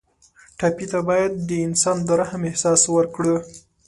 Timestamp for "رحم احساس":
2.21-2.81